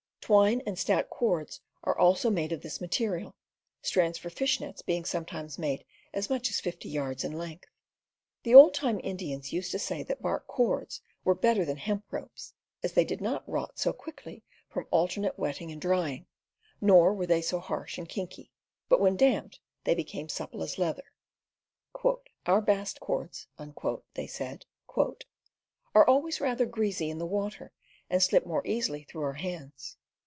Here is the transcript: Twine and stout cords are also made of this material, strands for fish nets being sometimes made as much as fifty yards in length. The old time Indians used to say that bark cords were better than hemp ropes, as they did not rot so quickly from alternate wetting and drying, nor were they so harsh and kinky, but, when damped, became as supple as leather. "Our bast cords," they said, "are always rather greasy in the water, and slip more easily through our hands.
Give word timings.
Twine 0.23 0.61
and 0.65 0.79
stout 0.79 1.09
cords 1.09 1.59
are 1.83 1.97
also 1.97 2.29
made 2.29 2.53
of 2.53 2.61
this 2.61 2.79
material, 2.79 3.35
strands 3.81 4.17
for 4.17 4.29
fish 4.29 4.61
nets 4.61 4.81
being 4.81 5.03
sometimes 5.03 5.59
made 5.59 5.83
as 6.13 6.29
much 6.29 6.49
as 6.49 6.61
fifty 6.61 6.87
yards 6.87 7.25
in 7.25 7.33
length. 7.33 7.65
The 8.43 8.55
old 8.55 8.73
time 8.73 9.01
Indians 9.03 9.51
used 9.51 9.71
to 9.71 9.79
say 9.79 10.03
that 10.03 10.21
bark 10.21 10.47
cords 10.47 11.01
were 11.25 11.35
better 11.35 11.65
than 11.65 11.75
hemp 11.75 12.05
ropes, 12.11 12.53
as 12.81 12.93
they 12.93 13.03
did 13.03 13.19
not 13.19 13.43
rot 13.49 13.77
so 13.77 13.91
quickly 13.91 14.41
from 14.69 14.87
alternate 14.89 15.37
wetting 15.37 15.69
and 15.69 15.81
drying, 15.81 16.27
nor 16.79 17.13
were 17.13 17.27
they 17.27 17.41
so 17.41 17.59
harsh 17.59 17.97
and 17.97 18.07
kinky, 18.07 18.49
but, 18.87 19.01
when 19.01 19.17
damped, 19.17 19.59
became 19.83 20.27
as 20.27 20.33
supple 20.33 20.63
as 20.63 20.77
leather. 20.77 21.11
"Our 22.45 22.61
bast 22.61 23.01
cords," 23.01 23.47
they 24.13 24.27
said, 24.27 24.65
"are 25.93 26.07
always 26.07 26.39
rather 26.39 26.65
greasy 26.65 27.09
in 27.09 27.17
the 27.17 27.25
water, 27.25 27.73
and 28.09 28.23
slip 28.23 28.45
more 28.45 28.65
easily 28.65 29.03
through 29.03 29.23
our 29.23 29.33
hands. 29.33 29.97